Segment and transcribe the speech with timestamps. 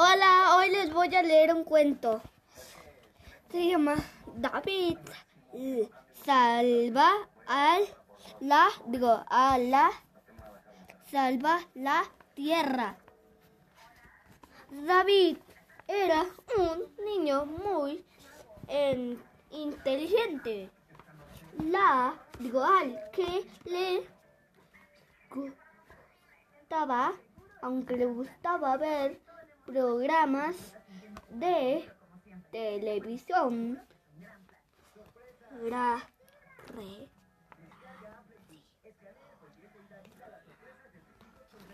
[0.00, 2.22] Hola, hoy les voy a leer un cuento.
[3.50, 3.96] Se llama
[4.36, 4.96] David
[6.24, 7.10] salva
[7.48, 7.78] a
[8.38, 9.90] la, digo, a la,
[11.10, 12.96] salva la tierra.
[14.70, 15.38] David
[15.88, 16.26] era
[16.56, 18.04] un niño muy
[18.68, 19.20] en-
[19.50, 20.70] inteligente.
[21.64, 24.06] La, digo, al que le
[25.34, 27.14] gustaba,
[27.62, 29.26] aunque le gustaba ver
[29.68, 30.56] programas
[31.30, 31.84] de
[32.50, 33.78] televisión.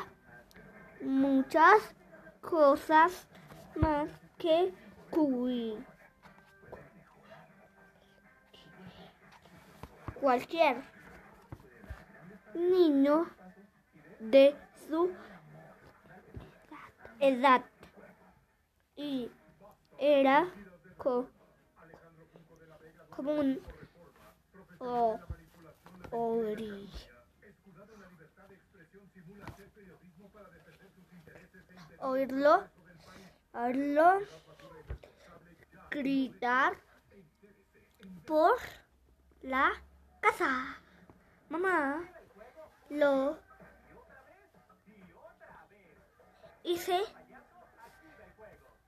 [1.02, 1.82] muchas
[2.42, 3.28] cosas
[3.76, 4.74] más que
[5.12, 5.78] cui-
[10.26, 10.78] cualquier
[12.56, 13.30] niño
[14.20, 14.56] de
[14.90, 15.12] su
[17.20, 17.64] edad.
[18.96, 19.30] Y
[20.00, 20.48] era
[20.98, 21.30] co-
[23.16, 23.62] como un
[24.80, 25.20] o-
[26.10, 26.90] ori-
[32.00, 32.64] oírlo,
[33.54, 34.20] oírlo
[35.92, 36.74] gritar
[38.26, 38.58] por
[39.44, 39.72] la
[40.26, 40.78] casa.
[41.50, 42.02] Mamá,
[42.90, 43.38] lo
[46.64, 47.00] hice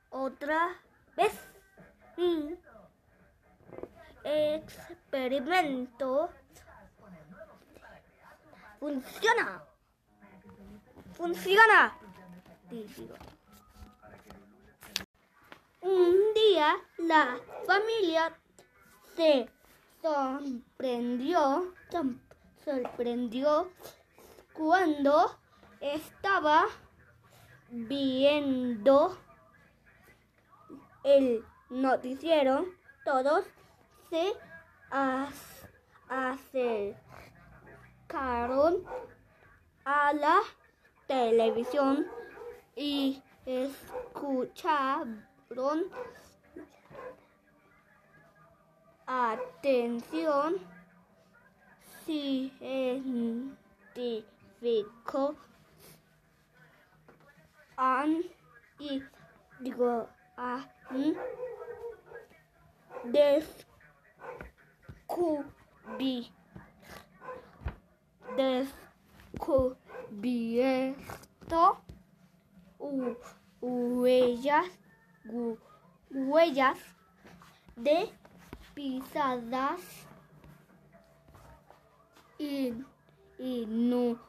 [0.10, 0.76] otra
[1.16, 1.34] vez.
[4.24, 6.30] Experimento
[8.80, 9.64] funciona.
[11.16, 11.98] Funciona.
[15.82, 18.36] Un día la familia
[19.16, 19.50] se
[20.02, 21.74] sorprendió,
[22.64, 23.70] sorprendió
[24.54, 25.38] cuando
[25.80, 26.66] estaba
[27.70, 29.18] viendo
[31.04, 32.66] el noticiero.
[33.06, 33.46] Todos
[34.10, 34.34] se
[36.10, 36.98] acercaron
[39.86, 40.40] a la
[41.08, 42.08] televisión
[42.76, 45.16] y escucharon
[49.08, 50.56] atención.
[52.06, 53.76] Científico
[57.76, 58.24] han
[58.80, 59.04] y
[59.60, 60.08] digo
[60.38, 61.16] han
[70.38, 71.82] descubierto
[72.80, 73.18] hu-
[73.62, 74.66] huellas
[75.26, 75.58] hu-
[76.12, 76.80] huellas
[77.76, 78.10] de
[78.78, 79.82] pisadas
[82.38, 82.86] in-
[83.40, 84.22] inusuales.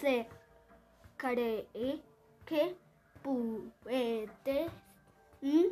[0.00, 0.28] Se
[1.16, 1.68] cree
[2.44, 2.76] que
[3.22, 4.68] puede
[5.40, 5.64] mm,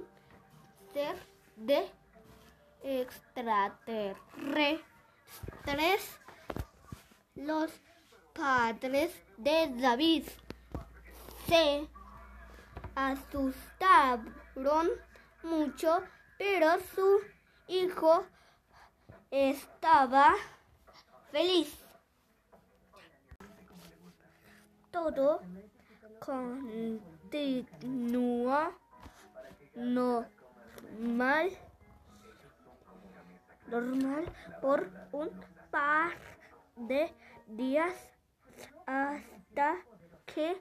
[0.93, 1.17] ser
[1.57, 1.91] de
[2.85, 4.81] extraterrestres.
[7.35, 7.73] Los
[8.33, 10.27] padres de David
[11.49, 11.89] se
[12.95, 14.91] asustaron
[15.47, 16.03] mucho,
[16.39, 17.21] pero su
[17.69, 18.27] hijo
[19.31, 20.35] estaba
[21.31, 21.85] feliz.
[24.91, 25.41] Todo
[26.21, 27.53] continúa
[29.75, 30.27] normal,
[33.69, 34.25] normal
[34.61, 35.31] por un
[35.71, 36.13] par
[36.77, 37.15] de
[37.47, 37.95] días
[38.87, 39.77] hasta
[40.25, 40.61] que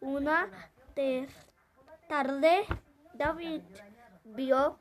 [0.00, 0.50] una
[2.08, 2.66] tarde
[3.14, 3.62] David
[4.34, 4.78] vio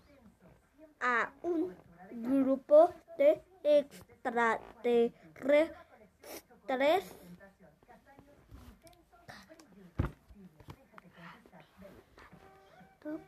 [1.00, 1.74] a un
[2.12, 5.72] grupo de extraterrestres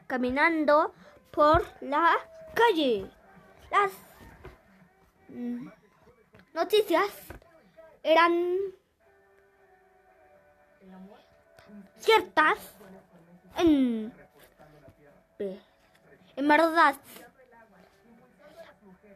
[0.07, 0.93] caminando
[1.31, 2.15] por la
[2.53, 3.09] calle.
[3.71, 3.91] Las
[6.53, 7.09] noticias
[8.03, 8.57] eran
[11.97, 12.59] ciertas
[13.57, 14.13] en,
[16.35, 16.95] en verdad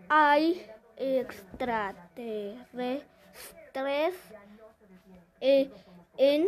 [0.09, 0.65] hay
[0.95, 3.03] extraterrestres
[5.41, 5.69] eh,
[6.17, 6.47] en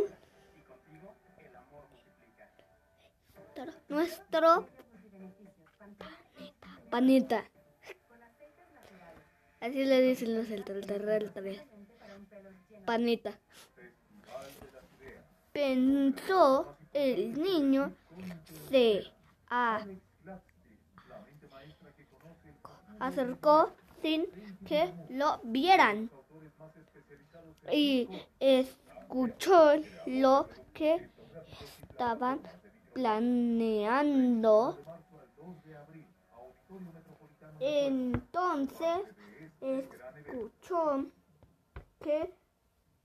[3.89, 4.67] nuestro
[6.89, 7.43] planeta.
[9.59, 11.61] Así le dicen los extraterrestres.
[12.85, 13.37] Planeta.
[15.51, 17.91] Pensó el niño
[18.69, 19.03] se
[19.49, 19.85] a-
[22.99, 24.25] acercó sin
[24.65, 26.09] que lo vieran
[27.71, 28.09] y
[28.39, 29.73] escuchó
[30.05, 31.09] lo que
[31.89, 32.41] estaban
[32.93, 34.77] planeando.
[37.59, 38.99] Entonces
[39.61, 41.05] escuchó
[42.01, 42.33] que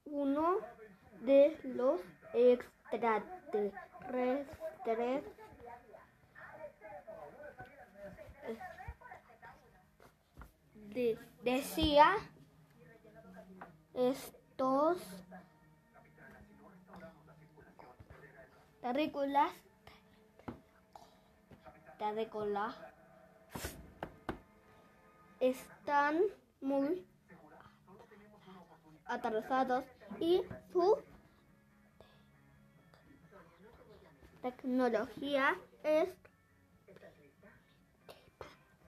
[0.04, 0.58] uno
[1.22, 2.00] de los
[2.32, 5.24] extraterrestres
[11.14, 12.14] de- decía
[13.94, 14.98] estos
[18.80, 19.52] terrícolas
[21.98, 22.74] terrícolas
[25.40, 26.20] están
[26.60, 27.06] muy
[29.06, 29.84] atrasados
[30.20, 30.98] y su
[34.42, 36.08] tecnología es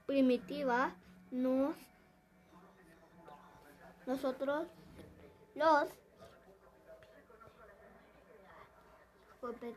[0.07, 0.95] primitiva.
[1.31, 1.77] Nos,
[4.07, 4.69] nosotros
[5.55, 5.89] los
[9.41, 9.77] jupiter-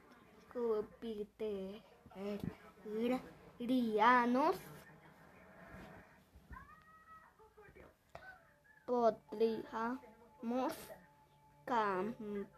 [8.86, 10.74] podríamos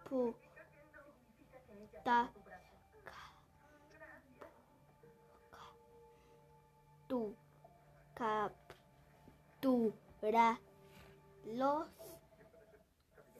[0.09, 0.31] computar
[9.59, 9.93] tu
[11.51, 11.87] capturarlos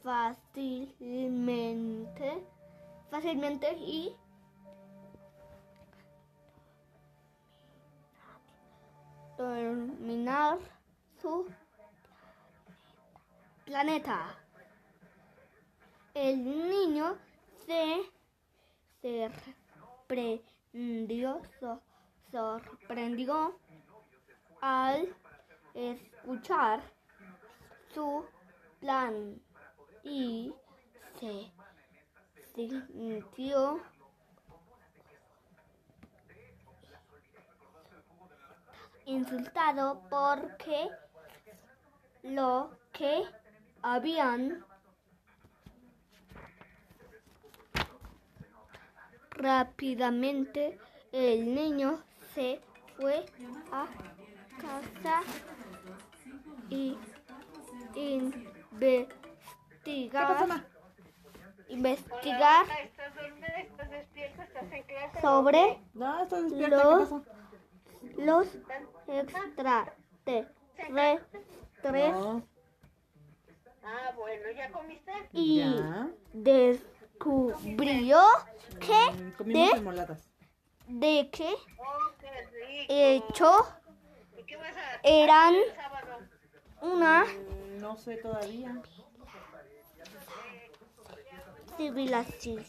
[0.04, 2.46] fácilmente
[3.10, 4.13] fácilmente y
[9.38, 10.60] dominar
[11.22, 11.48] su
[13.66, 14.36] planeta.
[16.13, 17.18] El niño
[17.66, 18.02] se
[20.08, 21.81] sorprendió, so-
[22.31, 23.58] sorprendió
[24.62, 25.13] al
[25.74, 26.81] escuchar
[27.93, 28.25] su
[28.79, 29.41] plan
[30.03, 30.53] y
[31.19, 31.51] se
[32.55, 33.81] sintió
[39.05, 40.89] insultado porque
[42.23, 43.23] lo que
[43.81, 44.65] habían
[49.31, 50.79] rápidamente
[51.11, 52.03] el niño
[52.33, 52.61] se
[52.95, 53.25] fue
[53.71, 53.88] a
[54.61, 55.21] casa
[56.69, 56.98] y
[57.95, 59.07] investigar
[61.69, 63.48] investigar ¿Estás dormida?
[63.48, 64.43] ¿Estás despierta?
[64.43, 65.21] ¿Estás en clase?
[65.21, 66.77] sobre No, estoy despierta.
[66.77, 66.83] ¿Qué
[68.17, 68.48] Los- los
[69.07, 70.48] extraterrestres
[72.13, 72.43] No,
[73.83, 75.12] Ah, bueno, ¿ya comiste?
[75.33, 76.10] y ya.
[76.33, 78.19] descubrió
[78.79, 80.27] que Comimos de,
[80.88, 82.86] de que Oh, qué rico.
[83.29, 83.51] hecho
[84.38, 86.17] ¿Y qué vas a eran hacer el sábado?
[86.81, 87.25] Una.
[87.79, 88.81] No sé todavía.
[91.77, 92.65] civilización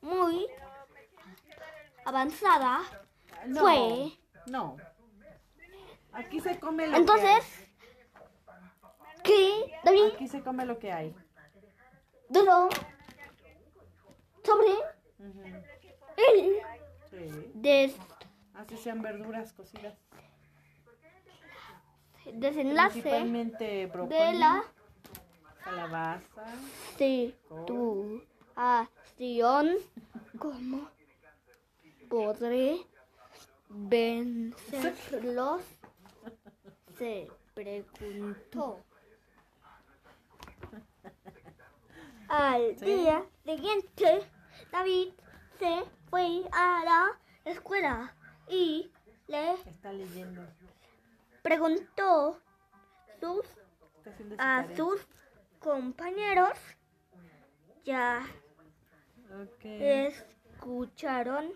[0.00, 0.46] muy
[2.04, 2.80] avanzada.
[3.46, 4.12] No, fue.
[4.46, 4.76] No.
[6.12, 7.44] Aquí se come lo entonces
[9.22, 9.72] que hay.
[9.84, 11.14] David Aquí se come lo que hay.
[12.28, 12.68] dudó
[14.44, 14.68] sobre
[15.20, 15.42] Ujú.
[16.16, 16.60] el
[17.10, 17.50] Sí.
[17.54, 17.96] des-
[18.54, 19.94] Así sean verduras cocidas.
[22.32, 24.64] desenlace Principalmente brócoli, de la
[25.64, 26.44] calabaza.
[26.96, 28.22] situación
[30.38, 30.88] cómo
[32.08, 32.78] podré
[33.68, 35.62] vencerlos
[36.98, 38.80] se preguntó
[42.28, 42.84] Al Sí.
[42.84, 44.22] día siguiente,
[44.70, 45.12] David
[45.58, 47.18] se fue a la
[47.50, 48.14] escuela
[48.48, 48.90] y
[49.26, 50.42] le Está leyendo.
[51.42, 52.40] preguntó
[53.20, 53.44] sus,
[53.98, 55.06] Está su a sus
[55.58, 56.58] compañeros.
[57.84, 58.26] Ya
[59.42, 59.64] Ok.
[59.64, 61.52] escucharon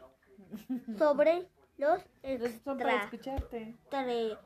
[0.96, 3.76] sobre los Entonces son para extra, escucharte.
[3.90, 4.38] tre-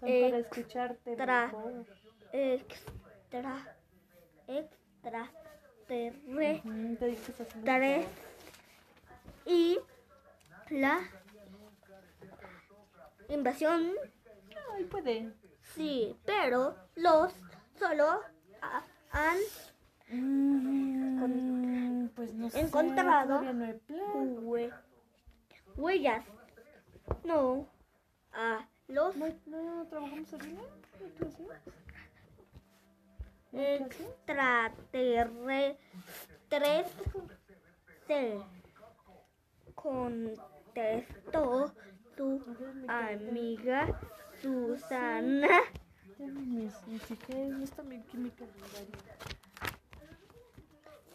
[0.00, 0.38] Son para Extra.
[0.38, 1.16] escucharte.
[1.16, 1.86] Tra- mejor.
[2.32, 3.76] extra,
[4.48, 5.30] extra,
[5.92, 7.64] terre- Ujú, Te dije que estás haciendo tu Tres.
[7.64, 8.06] tarea.
[9.44, 9.78] y
[10.70, 11.00] la
[13.28, 13.92] invasión.
[14.74, 15.32] Ay, puede.
[15.74, 17.32] Sí, pero los
[17.78, 18.20] solo
[18.62, 19.36] ha- han
[20.08, 22.60] Mm, pues no sé.
[22.60, 24.72] encontrado no hue-
[25.76, 26.24] huellas.
[27.24, 27.66] No,
[28.32, 30.62] a los No, trabajamos en línea.
[31.20, 31.30] ¿No
[33.52, 33.88] te decía?
[34.92, 35.76] extraterrestres
[38.06, 38.40] se
[39.74, 41.74] contestó
[42.16, 42.40] su
[42.88, 44.00] amiga
[44.40, 45.48] Susana.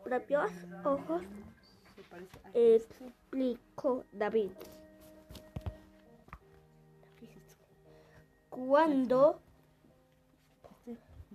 [0.03, 0.51] propios
[0.83, 1.23] ojos,
[2.53, 4.51] explicó David.
[8.49, 9.39] Cuando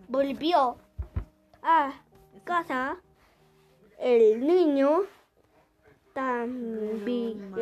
[0.09, 0.77] volvió
[1.63, 1.93] a
[2.45, 2.97] casa,
[4.01, 5.03] el niño
[6.15, 7.53] también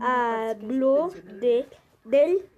[0.00, 1.66] habló de
[2.04, 2.48] del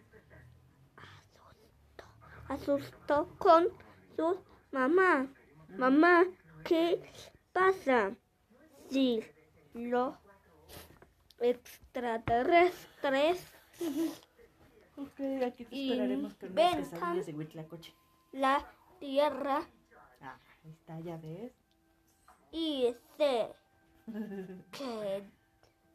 [2.49, 3.69] asustó con
[4.17, 4.39] su
[4.73, 5.27] mamá.
[5.77, 6.25] Mamá,
[6.65, 7.01] ¿qué
[7.53, 8.13] pasa?
[8.91, 9.23] Si
[9.75, 10.15] los
[11.41, 13.45] extraterrestres
[14.97, 16.91] Ok, aquí te esperaremos con unas Inventan.
[16.93, 17.95] quesadillas de Huitlacoche.
[18.33, 18.65] la
[19.01, 19.67] tierra
[20.21, 21.53] Ah, ahí está, ya ves.
[22.57, 23.51] Y se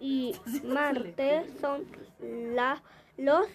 [0.00, 1.84] y Marte son
[2.20, 2.82] la,
[3.16, 3.46] los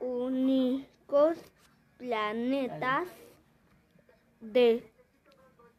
[0.00, 1.38] únicos
[1.98, 3.08] planetas
[4.40, 4.90] de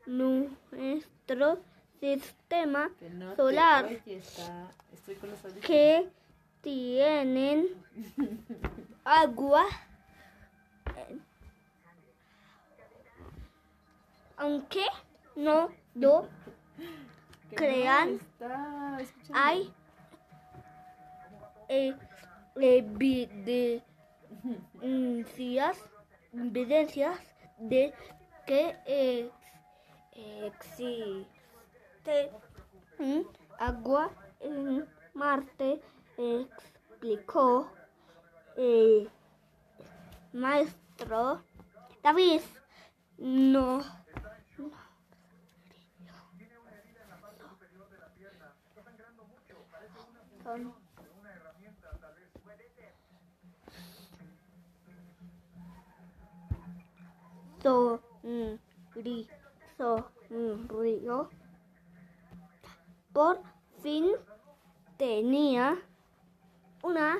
[0.05, 1.59] nuestro
[1.99, 2.89] sistema
[3.35, 3.89] solar.
[5.61, 6.07] que
[6.67, 7.67] tienen
[9.05, 9.65] agua.
[14.35, 14.85] Aunque
[15.37, 16.27] no lo
[17.55, 18.19] crean,
[19.33, 19.73] hay
[21.69, 21.95] eh,
[22.57, 23.85] evidencias,
[26.33, 27.17] evidencias
[27.59, 27.93] de
[28.45, 29.31] que ex-
[30.91, 32.29] existe
[33.57, 35.81] agua en Marte,
[36.17, 37.69] explicó
[38.55, 39.09] el
[40.33, 41.41] maestro
[42.03, 42.41] David.
[43.17, 43.83] No.
[50.43, 50.73] Son
[57.63, 59.27] sonri-
[59.77, 61.29] sonrió.
[63.11, 63.41] Por
[63.81, 64.11] fin
[64.97, 65.77] tenía
[66.87, 67.19] una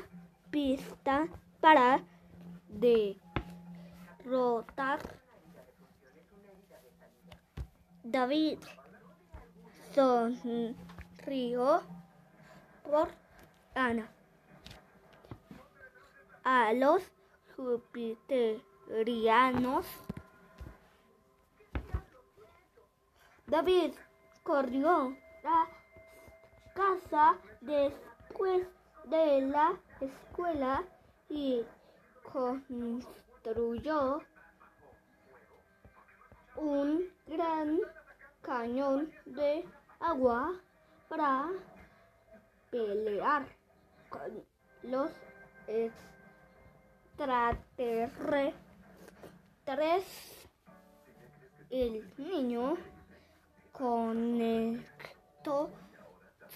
[0.50, 1.28] pista
[1.60, 2.02] para
[4.30, 5.00] derrotar.
[8.02, 8.60] David
[9.94, 11.84] sonrió
[12.90, 13.10] por
[13.76, 14.10] Ana.
[16.46, 17.04] A los
[17.58, 19.86] jupiterianos.
[23.48, 23.92] David
[24.44, 25.68] corrió a
[26.74, 28.66] casa después
[29.10, 30.84] de la escuela
[31.30, 31.66] y
[32.32, 34.22] construyó
[36.58, 37.80] un gran
[38.42, 39.66] cañón de
[40.00, 40.54] agua
[41.08, 41.50] para
[42.70, 43.48] pelear
[44.10, 44.44] con
[44.84, 45.10] los
[45.68, 48.44] extraterrestres.
[51.70, 52.76] El niño
[53.72, 55.70] conectó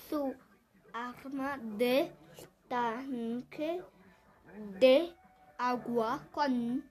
[0.09, 0.35] su
[0.93, 2.11] arma de
[2.71, 3.83] tanque
[4.79, 5.13] de
[5.57, 6.81] agua con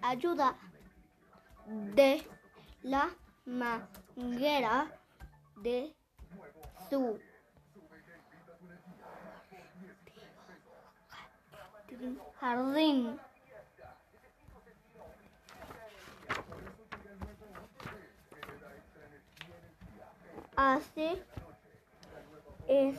[0.00, 0.56] ayuda
[1.66, 2.22] de
[2.84, 3.10] la
[3.44, 4.86] manguera
[5.56, 5.92] de
[6.88, 7.18] su
[12.38, 13.18] jardín.
[20.56, 21.20] Hace
[22.68, 22.96] es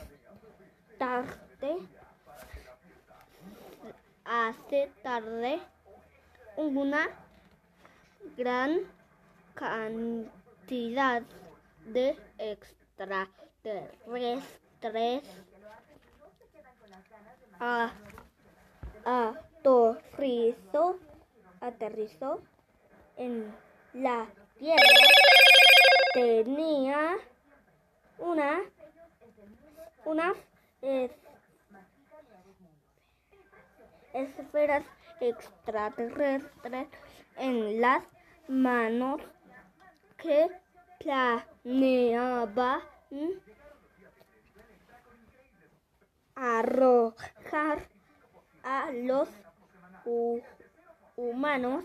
[4.24, 5.60] hace tarde
[6.56, 7.08] una
[8.36, 8.80] gran
[9.54, 11.22] cantidad
[11.86, 14.42] de extraterrestres
[17.60, 17.92] a,
[19.62, 20.98] aterrizó,
[21.60, 22.40] aterrizó
[23.16, 23.54] en
[23.94, 24.26] la
[24.58, 24.82] tierra.
[26.12, 27.16] Tenía
[28.18, 28.60] una,
[30.04, 30.36] unas
[30.82, 31.25] es-
[34.16, 34.84] esferas
[35.20, 36.86] extraterrestres
[37.36, 38.02] en las
[38.48, 39.20] manos
[40.16, 40.48] que
[40.98, 43.30] planeaba mm,
[46.34, 47.88] arrojar
[48.62, 49.28] a los
[50.04, 50.42] hu-
[51.16, 51.84] humanos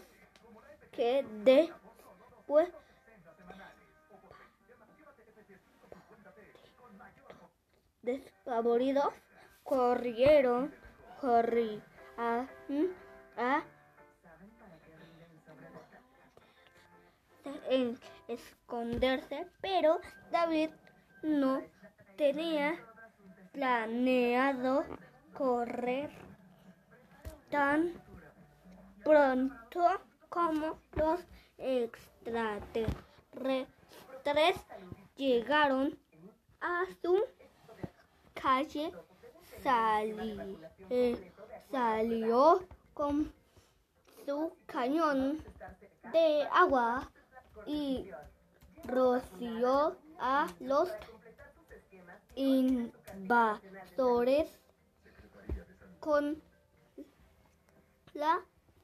[0.91, 2.70] que después
[8.02, 9.13] despavoridos
[9.63, 10.74] corrieron
[11.20, 11.82] corri
[12.21, 12.45] a,
[17.69, 19.99] en esconderse, pero
[20.31, 20.69] David
[21.23, 21.62] no
[22.17, 22.77] tenía
[23.53, 24.84] planeado
[25.34, 26.10] correr
[27.49, 27.93] tan
[29.03, 31.19] pronto como los
[31.57, 33.67] extraterrestres
[35.15, 35.97] llegaron
[36.62, 37.19] a su
[38.34, 38.91] calle
[39.63, 40.57] sali-
[40.89, 41.31] eh,
[41.71, 43.34] salió con
[44.25, 45.43] su cañón
[46.12, 47.10] de agua
[47.65, 48.10] y
[48.84, 50.89] roció a los
[52.36, 53.29] invasores
[55.99, 56.41] con
[58.13, 58.41] la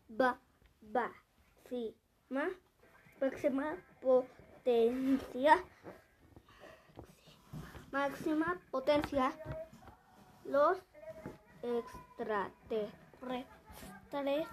[0.09, 0.39] ba
[3.19, 5.63] máxima, potencia
[7.91, 9.33] máxima potencia
[10.45, 10.77] los
[12.17, 14.47] extraterrestres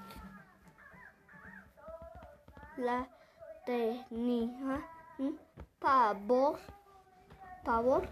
[2.76, 3.08] la
[3.64, 4.86] tenía
[5.78, 6.58] pavor
[7.64, 8.06] pavor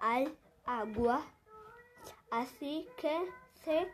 [0.00, 1.22] al agua.
[2.30, 3.32] Así que
[3.64, 3.90] se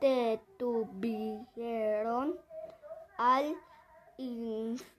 [0.00, 2.38] detuvieron
[3.18, 3.56] al
[4.18, 4.92] instante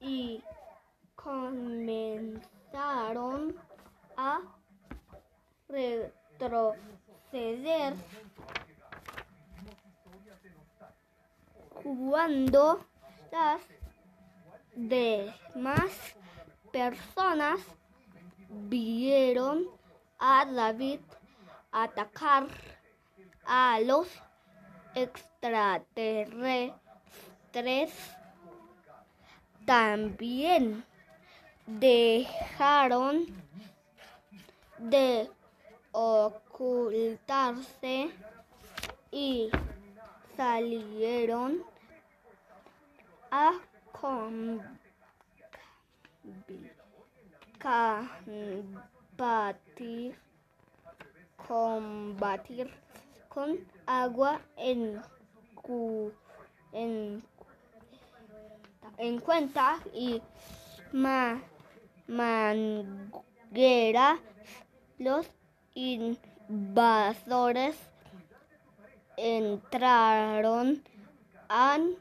[0.00, 0.44] y
[1.14, 2.42] comenzaron
[4.16, 4.40] a
[5.72, 7.94] retroceder
[11.82, 12.84] cuando
[13.30, 13.62] las
[14.74, 16.14] demás
[16.70, 17.58] personas
[18.48, 19.66] vieron
[20.18, 21.00] a David
[21.72, 22.46] atacar
[23.44, 24.06] a los
[24.94, 27.92] extraterrestres,
[29.64, 30.84] también
[31.66, 33.26] dejaron
[34.78, 35.30] de
[35.92, 37.50] ocultarse
[39.10, 39.50] y
[40.36, 41.62] salieron
[43.30, 43.52] a
[43.92, 44.72] combatir,
[51.46, 52.72] combatir
[53.28, 55.00] con agua en,
[55.54, 56.12] cu,
[56.72, 57.22] en,
[58.98, 60.20] en cuenta y
[60.92, 61.40] ma,
[62.06, 62.80] mangueras
[64.98, 65.26] los
[65.74, 67.76] invasores
[69.16, 70.82] entraron
[71.48, 71.96] an,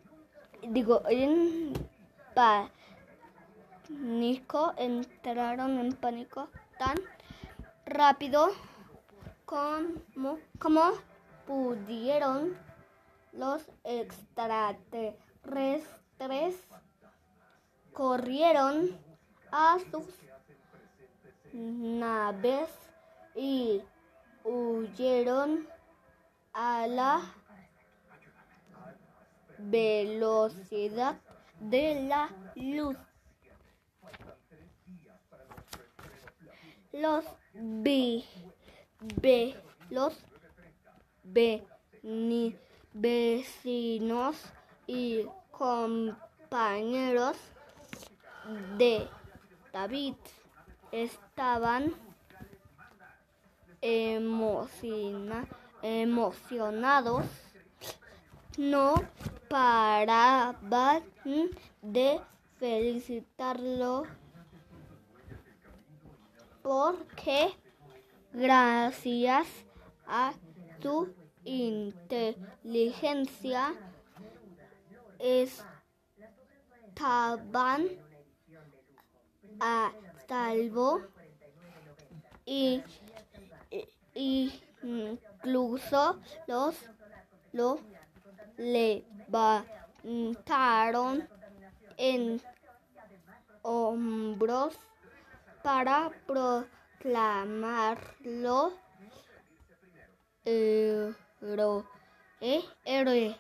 [0.64, 1.74] digo en
[3.90, 6.98] pánico entraron en pánico tan
[7.86, 8.50] rápido
[9.46, 10.92] como, como
[11.46, 12.58] pudieron
[13.34, 16.56] los extraterrestres.
[17.94, 18.98] Corrieron
[19.52, 20.06] a sus
[21.52, 22.70] naves
[23.36, 23.82] y
[24.44, 25.68] huyeron
[26.54, 27.22] a la
[29.58, 31.20] velocidad
[31.60, 32.98] de la luz.
[36.92, 38.26] Los vi,
[39.22, 39.56] ve,
[39.90, 40.14] los
[41.24, 41.64] ve,
[42.04, 42.56] ni,
[42.94, 44.36] vecinos
[44.88, 47.38] y compañeros
[48.78, 49.08] de
[49.72, 50.16] David
[50.92, 51.96] estaban
[53.82, 55.48] emociona-
[55.82, 57.26] emocionados,
[58.58, 58.96] no
[59.50, 61.04] paraban
[61.82, 62.22] de
[62.60, 64.04] felicitarlo
[66.62, 67.50] porque
[68.34, 69.48] gracias
[70.06, 70.34] a
[70.82, 71.14] su
[71.44, 73.74] inteligencia
[76.96, 77.88] estaban
[79.60, 79.92] a
[80.28, 81.02] salvo
[82.46, 82.84] y
[84.14, 86.76] incluso los
[87.54, 87.80] lo
[88.58, 91.28] levantaron
[91.98, 92.42] en
[93.62, 94.76] hombros
[95.64, 98.74] para proclamarlo
[100.44, 101.86] héroe,
[102.40, 103.38] héroe,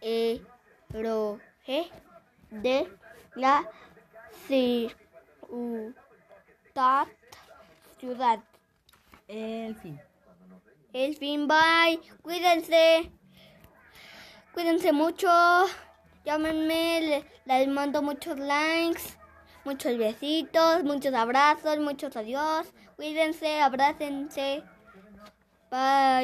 [0.00, 0.46] héroe,
[0.90, 1.40] héroe
[2.50, 2.88] de
[3.34, 3.68] la
[4.46, 4.94] ciudad,
[7.98, 8.38] ciudad.
[9.32, 9.98] El fin.
[10.92, 11.98] El fin, bye.
[12.20, 13.10] Cuídense.
[14.52, 15.28] Cuídense mucho.
[16.24, 17.00] Llámenme.
[17.00, 19.02] le- Les mando muchos likes.
[19.64, 20.84] Muchos besitos.
[20.84, 21.78] Muchos abrazos.
[21.78, 22.72] Muchos adiós.
[22.96, 23.60] Cuídense.
[23.60, 24.62] Abrácense.
[25.70, 26.20] Bye.